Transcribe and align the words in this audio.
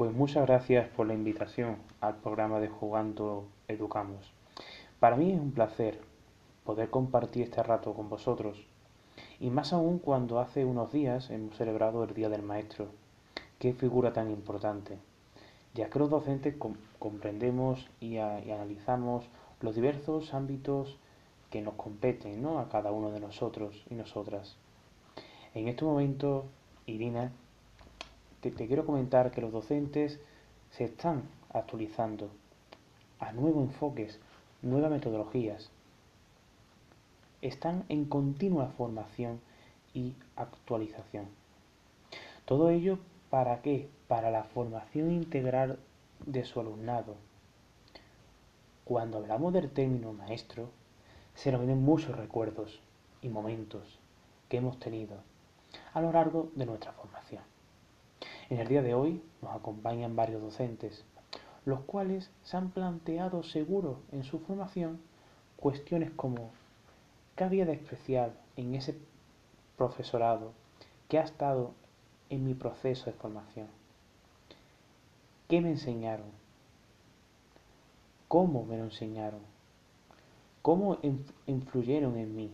Pues 0.00 0.14
muchas 0.14 0.46
gracias 0.46 0.88
por 0.88 1.06
la 1.06 1.12
invitación 1.12 1.76
al 2.00 2.16
programa 2.16 2.58
de 2.58 2.68
Jugando 2.68 3.44
Educamos. 3.68 4.32
Para 4.98 5.14
mí 5.14 5.30
es 5.30 5.38
un 5.38 5.52
placer 5.52 6.00
poder 6.64 6.88
compartir 6.88 7.42
este 7.42 7.62
rato 7.62 7.92
con 7.92 8.08
vosotros 8.08 8.56
y 9.40 9.50
más 9.50 9.74
aún 9.74 9.98
cuando 9.98 10.40
hace 10.40 10.64
unos 10.64 10.90
días 10.90 11.28
hemos 11.28 11.54
celebrado 11.54 12.02
el 12.02 12.14
Día 12.14 12.30
del 12.30 12.40
Maestro. 12.40 12.86
Qué 13.58 13.74
figura 13.74 14.14
tan 14.14 14.30
importante, 14.30 14.96
ya 15.74 15.90
que 15.90 15.98
los 15.98 16.08
docentes 16.08 16.54
comprendemos 16.98 17.86
y, 18.00 18.16
analizamos 18.16 19.26
los 19.60 19.74
diversos 19.74 20.32
ámbitos 20.32 20.96
que 21.50 21.60
nos 21.60 21.74
competen 21.74 22.40
¿no? 22.40 22.58
a 22.58 22.70
cada 22.70 22.90
uno 22.90 23.10
de 23.10 23.20
nosotros 23.20 23.84
y 23.90 23.96
nosotras. 23.96 24.56
En 25.52 25.68
este 25.68 25.84
momento, 25.84 26.46
Irina, 26.86 27.32
te, 28.40 28.52
quiero 28.52 28.86
comentar 28.86 29.30
que 29.30 29.40
los 29.40 29.52
docentes 29.52 30.18
se 30.70 30.84
están 30.84 31.22
actualizando 31.52 32.30
a 33.18 33.32
nuevos 33.32 33.64
enfoques, 33.64 34.18
nuevas 34.62 34.90
metodologías. 34.90 35.70
Están 37.42 37.84
en 37.88 38.06
continua 38.06 38.68
formación 38.76 39.40
y 39.94 40.14
actualización. 40.36 41.26
Todo 42.44 42.70
ello 42.70 42.98
para 43.28 43.62
qué? 43.62 43.88
Para 44.08 44.30
la 44.30 44.44
formación 44.44 45.10
integral 45.10 45.78
de 46.26 46.44
su 46.44 46.60
alumnado. 46.60 47.16
Cuando 48.84 49.18
hablamos 49.18 49.52
del 49.52 49.70
término 49.70 50.12
maestro, 50.12 50.70
se 51.34 51.52
nos 51.52 51.60
vienen 51.60 51.82
muchos 51.82 52.16
recuerdos 52.16 52.80
y 53.22 53.28
momentos 53.28 53.98
que 54.48 54.56
hemos 54.56 54.78
tenido 54.78 55.16
a 55.94 56.00
lo 56.00 56.12
largo 56.12 56.50
de 56.54 56.66
nuestra 56.66 56.92
formación. 56.92 57.49
En 58.50 58.58
el 58.58 58.66
día 58.66 58.82
de 58.82 58.94
hoy 58.94 59.22
nos 59.42 59.54
acompañan 59.54 60.16
varios 60.16 60.42
docentes, 60.42 61.04
los 61.64 61.82
cuales 61.82 62.32
se 62.42 62.56
han 62.56 62.70
planteado 62.70 63.44
seguro 63.44 64.00
en 64.10 64.24
su 64.24 64.40
formación 64.40 65.00
cuestiones 65.56 66.10
como 66.10 66.50
¿qué 67.36 67.44
había 67.44 67.64
de 67.64 67.74
especial 67.74 68.34
en 68.56 68.74
ese 68.74 68.98
profesorado 69.76 70.50
que 71.08 71.20
ha 71.20 71.22
estado 71.22 71.74
en 72.28 72.44
mi 72.44 72.54
proceso 72.54 73.04
de 73.04 73.12
formación? 73.12 73.68
¿Qué 75.48 75.60
me 75.60 75.70
enseñaron? 75.70 76.26
¿Cómo 78.26 78.64
me 78.64 78.76
lo 78.76 78.84
enseñaron? 78.84 79.42
¿Cómo 80.60 80.98
influyeron 81.46 82.16
en 82.16 82.34
mí? 82.34 82.50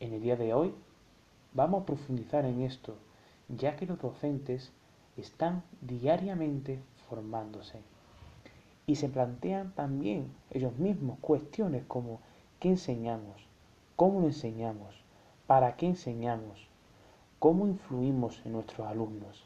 En 0.00 0.14
el 0.14 0.20
día 0.20 0.34
de 0.34 0.52
hoy 0.52 0.74
Vamos 1.54 1.82
a 1.82 1.86
profundizar 1.86 2.44
en 2.44 2.62
esto, 2.62 2.96
ya 3.48 3.76
que 3.76 3.86
los 3.86 4.00
docentes 4.00 4.72
están 5.16 5.62
diariamente 5.80 6.80
formándose 7.08 7.80
y 8.86 8.96
se 8.96 9.08
plantean 9.08 9.72
también 9.72 10.32
ellos 10.50 10.76
mismos 10.78 11.18
cuestiones 11.20 11.84
como 11.86 12.20
¿qué 12.58 12.70
enseñamos? 12.70 13.46
¿Cómo 13.96 14.24
enseñamos? 14.24 14.94
¿Para 15.46 15.76
qué 15.76 15.86
enseñamos? 15.86 16.66
¿Cómo 17.38 17.66
influimos 17.66 18.40
en 18.44 18.52
nuestros 18.52 18.86
alumnos? 18.86 19.44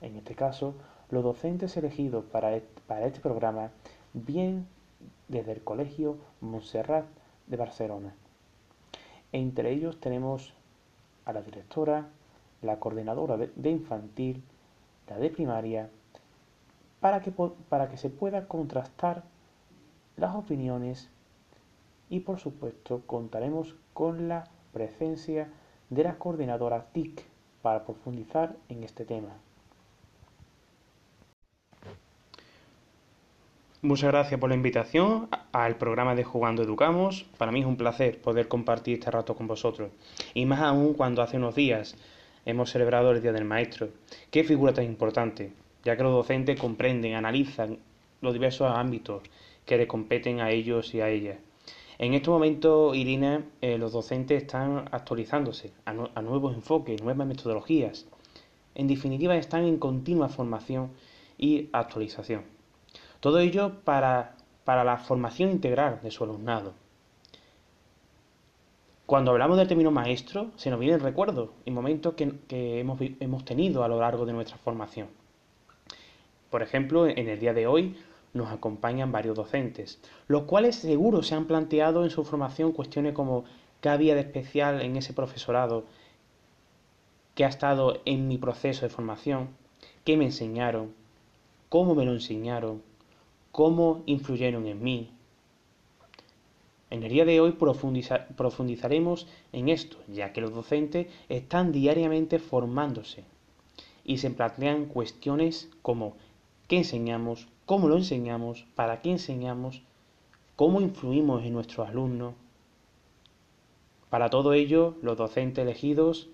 En 0.00 0.16
este 0.16 0.34
caso, 0.34 0.74
los 1.10 1.22
docentes 1.22 1.76
elegidos 1.76 2.24
para 2.24 2.56
este, 2.56 3.20
programa 3.20 3.70
vienen 4.12 4.66
desde 5.28 5.52
el 5.52 5.62
Colegio 5.62 6.16
Montserrat 6.40 7.06
de 7.46 7.56
Barcelona. 7.56 8.14
Entre 9.34 9.72
ellos 9.72 9.98
tenemos 9.98 10.54
a 11.24 11.32
la 11.32 11.42
directora, 11.42 12.06
la 12.62 12.78
coordinadora 12.78 13.36
de, 13.36 13.68
infantil, 13.68 14.44
la 15.08 15.18
de 15.18 15.28
primaria, 15.28 15.90
para 17.00 17.20
que, 17.20 17.32
para 17.32 17.88
que 17.88 17.96
se 17.96 18.10
pueda 18.10 18.46
contrastar 18.46 19.24
las 20.16 20.36
opiniones 20.36 21.10
y 22.08 22.20
por 22.20 22.38
supuesto 22.38 23.02
contaremos 23.06 23.74
con 23.92 24.28
la 24.28 24.44
presencia 24.72 25.48
de 25.90 26.04
la 26.04 26.16
coordinadora 26.16 26.86
TIC 26.92 27.24
para 27.60 27.84
profundizar 27.84 28.54
en 28.68 28.84
este 28.84 29.04
tema. 29.04 29.30
Muchas 33.84 34.12
gracias 34.12 34.40
por 34.40 34.48
la 34.48 34.56
invitación 34.56 35.28
al 35.52 35.76
programa 35.76 36.14
de 36.14 36.24
Jugando 36.24 36.62
Educamos. 36.62 37.26
Para 37.36 37.52
mí 37.52 37.60
es 37.60 37.66
un 37.66 37.76
placer 37.76 38.18
poder 38.18 38.48
compartir 38.48 38.94
este 38.94 39.10
rato 39.10 39.36
con 39.36 39.46
vosotros. 39.46 39.90
Y 40.32 40.46
más 40.46 40.60
aún 40.60 40.94
cuando 40.94 41.20
hace 41.20 41.36
unos 41.36 41.54
días 41.54 41.94
hemos 42.46 42.70
celebrado 42.70 43.10
el 43.10 43.20
Día 43.20 43.34
del 43.34 43.44
Maestro. 43.44 43.90
Qué 44.30 44.42
figura 44.42 44.72
tan 44.72 44.86
importante, 44.86 45.52
ya 45.84 45.98
que 45.98 46.02
los 46.02 46.14
docentes 46.14 46.58
comprenden, 46.58 47.12
analizan 47.12 47.76
los 48.22 48.32
diversos 48.32 48.72
ámbitos 48.74 49.22
que 49.66 49.76
le 49.76 49.86
competen 49.86 50.40
a 50.40 50.50
ellos 50.50 50.94
y 50.94 51.02
a 51.02 51.10
ellas. 51.10 51.36
En 51.98 52.14
este 52.14 52.30
momento, 52.30 52.94
Irina, 52.94 53.44
eh, 53.60 53.76
los 53.76 53.92
docentes 53.92 54.44
están 54.44 54.88
actualizándose 54.92 55.72
a, 55.84 55.90
a 55.90 56.22
nuevos 56.22 56.54
enfoques, 56.54 57.02
nuevas 57.02 57.26
metodologías. 57.26 58.06
En 58.74 58.88
definitiva, 58.88 59.36
están 59.36 59.64
en 59.64 59.76
continua 59.76 60.30
formación 60.30 60.92
y 61.36 61.68
actualización. 61.74 62.53
Todo 63.24 63.38
ello 63.38 63.80
para, 63.84 64.36
la 64.66 64.98
formación 64.98 65.50
integral 65.50 65.98
de 66.02 66.10
su 66.10 66.24
alumnado. 66.24 66.74
Cuando 69.06 69.30
hablamos 69.30 69.56
del 69.56 69.66
término 69.66 69.90
maestro, 69.90 70.50
se 70.56 70.68
nos 70.68 70.78
vienen 70.78 71.00
recuerdos 71.00 71.48
y 71.64 71.70
momentos 71.70 72.12
que, 72.12 72.34
hemos, 72.50 73.00
hemos, 73.00 73.46
tenido 73.46 73.82
a 73.82 73.88
lo 73.88 73.98
largo 73.98 74.26
de 74.26 74.34
nuestra 74.34 74.58
formación. 74.58 75.08
Por 76.50 76.60
ejemplo, 76.60 77.06
en 77.06 77.26
el 77.30 77.40
día 77.40 77.54
de 77.54 77.66
hoy 77.66 77.96
nos 78.34 78.52
acompañan 78.52 79.10
varios 79.10 79.36
docentes, 79.36 80.02
los 80.28 80.42
cuales 80.42 80.76
seguro 80.76 81.22
se 81.22 81.34
han 81.34 81.46
planteado 81.46 82.04
en 82.04 82.10
su 82.10 82.26
formación 82.26 82.72
cuestiones 82.72 83.14
como 83.14 83.44
qué 83.80 83.88
había 83.88 84.14
de 84.14 84.20
especial 84.20 84.82
en 84.82 84.98
ese 84.98 85.14
profesorado 85.14 85.84
que 87.34 87.46
ha 87.46 87.48
estado 87.48 88.02
en 88.04 88.28
mi 88.28 88.36
proceso 88.36 88.82
de 88.82 88.90
formación, 88.90 89.48
qué 90.04 90.18
me 90.18 90.26
enseñaron, 90.26 90.92
cómo 91.70 91.94
me 91.94 92.04
lo 92.04 92.12
enseñaron, 92.12 92.82
cómo 93.54 94.02
influyeron 94.06 94.66
en 94.66 94.82
mí. 94.82 95.10
En 96.90 97.04
el 97.04 97.12
día 97.12 97.24
de 97.24 97.40
hoy 97.40 97.52
profundizaremos 97.52 99.28
en 99.52 99.68
esto, 99.68 99.96
ya 100.08 100.32
que 100.32 100.40
los 100.40 100.52
docentes 100.52 101.06
están 101.28 101.70
diariamente 101.70 102.40
formándose 102.40 103.22
y 104.02 104.18
se 104.18 104.32
plantean 104.32 104.86
cuestiones 104.86 105.70
como 105.82 106.16
qué 106.66 106.78
enseñamos, 106.78 107.46
cómo 107.64 107.86
lo 107.86 107.96
enseñamos, 107.96 108.66
para 108.74 109.02
qué 109.02 109.12
enseñamos, 109.12 109.82
cómo 110.56 110.80
influimos 110.80 111.44
en 111.44 111.52
nuestros 111.52 111.88
alumnos. 111.88 112.34
Para 114.10 114.30
todo 114.30 114.52
ello, 114.52 114.96
los 115.00 115.16
docentes 115.16 115.62
elegidos 115.62 116.28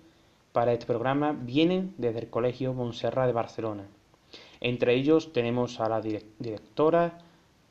para 0.53 0.73
este 0.73 0.87
programa 0.87 1.33
vienen 1.39 1.93
desde 1.99 2.21
el 2.21 2.31
Colegio 2.31 2.73
Montserrat 2.73 3.27
de 3.27 3.33
Barcelona. 3.33 3.83
Entre 4.61 4.93
ellos 4.93 5.33
tenemos 5.33 5.79
a 5.79 5.89
la 5.89 6.01
directora, 6.01 7.17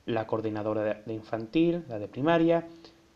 la 0.07 0.27
coordinadora 0.27 1.03
de 1.07 1.15
infantil, 1.15 1.85
la 1.89 2.01
de 2.01 2.09
primaria, 2.09 2.67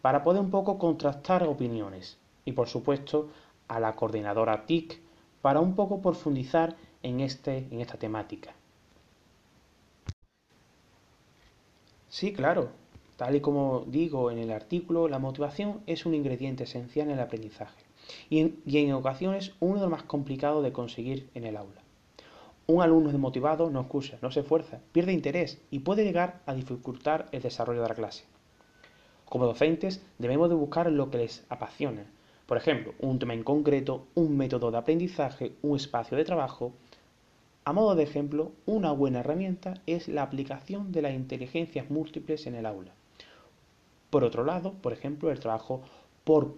para 0.01 0.23
poder 0.23 0.41
un 0.41 0.51
poco 0.51 0.79
contrastar 0.79 1.43
opiniones. 1.43 2.17
Y 2.45 2.53
por 2.53 2.69
supuesto 2.69 3.31
a 3.67 3.81
la 3.81 3.97
coordinadora 3.97 4.65
TIC 4.65 5.01
para 5.43 5.61
un 5.61 5.75
poco 5.75 6.01
profundizar 6.01 6.77
en, 7.03 7.21
este, 7.21 7.67
en 7.71 7.81
esta 7.81 7.99
temática. 7.99 8.55
Sí, 12.09 12.33
claro. 12.33 12.71
Tal 13.17 13.37
y 13.37 13.41
como 13.41 13.85
digo 13.87 14.31
en 14.31 14.39
el 14.39 14.53
artículo, 14.53 15.09
la 15.09 15.19
motivación 15.19 15.81
es 15.87 16.07
un 16.07 16.15
ingrediente 16.15 16.65
esencial 16.65 17.09
en 17.09 17.15
el 17.15 17.21
aprendizaje 17.21 17.85
y 18.31 18.55
y 18.67 18.79
en 18.79 18.93
ocasiones 18.93 19.53
uno 19.61 19.77
de 19.77 19.81
los 19.83 19.91
más 19.91 20.03
complicados 20.03 20.63
de 20.63 20.73
conseguir 20.73 21.29
en 21.35 21.45
el 21.45 21.57
aula. 21.57 21.84
Un 22.67 22.81
alumno 22.81 23.11
desmotivado 23.11 23.69
no 23.69 23.83
escucha, 23.83 24.17
no 24.23 24.31
se 24.31 24.41
esfuerza, 24.41 24.81
pierde 24.93 25.13
interés 25.13 25.61
y 25.71 25.81
puede 25.81 26.03
llegar 26.03 26.41
a 26.47 26.55
dificultar 26.55 27.27
el 27.33 27.43
desarrollo 27.43 27.83
de 27.83 27.89
la 27.89 27.95
clase. 27.95 28.25
Como 29.27 29.45
docentes 29.45 30.03
debemos 30.19 30.49
de 30.49 30.55
buscar 30.55 30.91
lo 30.91 31.11
que 31.11 31.19
les 31.19 31.45
apasiona. 31.51 32.07
Por 32.47 32.57
ejemplo, 32.57 32.95
un 33.01 33.19
tema 33.19 33.35
en 33.35 33.43
concreto, 33.43 34.07
un 34.15 34.37
método 34.37 34.71
de 34.71 34.79
aprendizaje, 34.79 35.53
un 35.61 35.77
espacio 35.77 36.17
de 36.17 36.25
trabajo. 36.25 36.73
A 37.67 37.73
modo 37.73 37.95
de 37.95 38.03
ejemplo, 38.03 38.53
una 38.65 38.93
buena 38.93 39.21
herramienta 39.21 39.75
es 39.87 40.09
la 40.09 40.23
aplicación 40.23 40.93
de 40.93 41.03
las 41.03 41.15
inteligencias 41.15 41.91
múltiples 41.91 42.47
en 42.47 42.55
el 42.55 42.65
aula. 42.65 42.93
Por 44.09 44.25
otro 44.25 44.45
lado, 44.45 44.73
por 44.75 44.93
ejemplo, 44.93 45.31
el 45.31 45.41
trabajo 45.41 45.83
por 46.25 46.55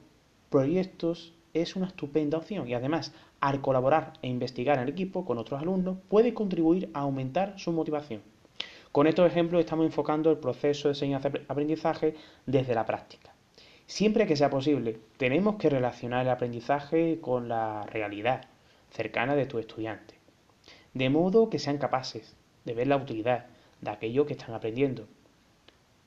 proyectos 0.51 1.36
es 1.63 1.77
una 1.77 1.87
estupenda 1.87 2.39
opción 2.39 2.69
y 2.69 2.75
además 2.75 3.13
al 3.41 3.61
colaborar 3.61 4.15
e 4.23 4.29
investigar 4.29 4.77
en 4.77 4.85
el 4.85 4.89
equipo 4.89 5.25
con 5.25 5.39
otros 5.39 5.61
alumnos, 5.61 5.99
puede 6.09 6.35
contribuir 6.35 6.91
a 6.95 7.01
aumentar 7.01 7.59
su 7.59 7.73
motivación. 7.73 8.23
Con 8.93 9.07
estos 9.07 9.27
ejemplos 9.27 9.61
estamos 9.61 9.87
enfocando 9.87 10.31
el 10.31 10.39
proceso 10.39 10.89
de 10.89 10.93
enseñanza-aprendizaje 10.93 12.15
desde 12.47 12.75
la 12.75 12.87
práctica. 12.87 13.35
Siempre 13.87 14.27
que 14.27 14.37
sea 14.37 14.51
posible, 14.51 14.99
tenemos 15.17 15.57
que 15.57 15.71
relacionar 15.71 16.23
el 16.23 16.33
aprendizaje 16.33 17.21
con 17.21 17.49
la 17.49 17.83
realidad 17.83 18.47
cercana 18.91 19.37
de 19.37 19.47
tu 19.47 19.59
estudiante, 19.59 20.15
de 20.95 21.11
modo 21.11 21.51
que 21.51 21.59
sean 21.59 21.79
capaces 21.79 22.35
de 22.65 22.75
ver 22.75 22.87
la 22.87 22.97
utilidad 22.97 23.47
de 23.81 23.91
aquello 23.91 24.27
que 24.27 24.33
están 24.33 24.55
aprendiendo. 24.55 25.07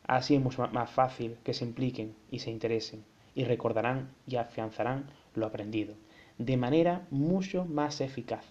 Así 0.07 0.35
es 0.35 0.41
mucho 0.41 0.67
más 0.67 0.89
fácil 0.89 1.37
que 1.43 1.53
se 1.53 1.65
impliquen 1.65 2.15
y 2.31 2.39
se 2.39 2.49
interesen 2.49 3.05
y 3.39 3.45
recordarán 3.45 4.09
y 4.27 4.35
afianzarán 4.35 5.05
lo 5.33 5.45
aprendido 5.45 5.95
de 6.37 6.57
manera 6.57 7.05
mucho 7.09 7.63
más 7.63 8.01
eficaz. 8.01 8.45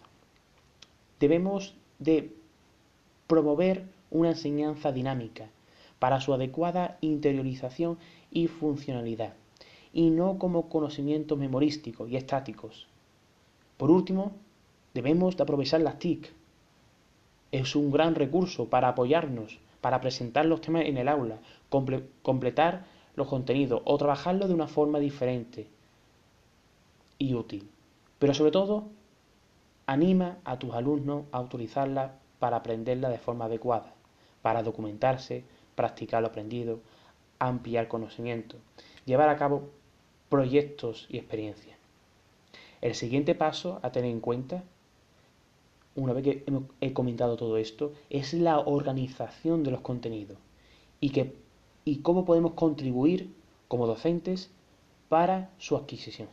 Debemos 1.20 1.74
de 1.98 2.34
promover 3.26 3.84
una 4.10 4.30
enseñanza 4.30 4.90
dinámica 4.90 5.50
para 5.98 6.22
su 6.22 6.32
adecuada 6.32 6.96
interiorización 7.02 7.98
y 8.30 8.46
funcionalidad, 8.46 9.34
y 9.92 10.08
no 10.08 10.38
como 10.38 10.70
conocimientos 10.70 11.36
memorísticos 11.36 12.10
y 12.10 12.16
estáticos. 12.16 12.86
Por 13.76 13.90
último, 13.90 14.32
debemos 14.94 15.36
de 15.36 15.42
aprovechar 15.42 15.82
las 15.82 15.98
TIC. 15.98 16.32
Es 17.52 17.76
un 17.76 17.90
gran 17.90 18.14
recurso 18.14 18.70
para 18.70 18.88
apoyarnos, 18.88 19.58
para 19.82 20.00
presentar 20.00 20.46
los 20.46 20.62
temas 20.62 20.84
en 20.86 20.96
el 20.96 21.08
aula, 21.08 21.40
completar 22.22 22.84
los 23.18 23.28
contenidos 23.28 23.82
o 23.84 23.98
trabajarlo 23.98 24.48
de 24.48 24.54
una 24.54 24.68
forma 24.68 24.98
diferente 24.98 25.68
y 27.18 27.34
útil. 27.34 27.68
Pero 28.18 28.32
sobre 28.32 28.52
todo, 28.52 28.88
anima 29.86 30.38
a 30.44 30.58
tus 30.58 30.74
alumnos 30.74 31.24
a 31.32 31.40
utilizarla 31.40 32.18
para 32.38 32.58
aprenderla 32.58 33.08
de 33.08 33.18
forma 33.18 33.46
adecuada, 33.46 33.92
para 34.42 34.62
documentarse, 34.62 35.44
practicar 35.74 36.22
lo 36.22 36.28
aprendido, 36.28 36.80
ampliar 37.38 37.88
conocimiento, 37.88 38.56
llevar 39.04 39.28
a 39.28 39.36
cabo 39.36 39.70
proyectos 40.28 41.06
y 41.08 41.18
experiencias. 41.18 41.76
El 42.80 42.94
siguiente 42.94 43.34
paso 43.34 43.80
a 43.82 43.90
tener 43.90 44.10
en 44.10 44.20
cuenta, 44.20 44.62
una 45.96 46.12
vez 46.12 46.22
que 46.22 46.44
he 46.80 46.92
comentado 46.92 47.36
todo 47.36 47.56
esto, 47.56 47.92
es 48.10 48.32
la 48.32 48.60
organización 48.60 49.64
de 49.64 49.72
los 49.72 49.80
contenidos 49.80 50.38
y, 51.00 51.10
que, 51.10 51.34
y 51.88 52.00
cómo 52.00 52.26
podemos 52.26 52.52
contribuir 52.52 53.34
como 53.66 53.86
docentes 53.86 54.50
para 55.08 55.50
su 55.58 55.76
adquisición. 55.76 56.28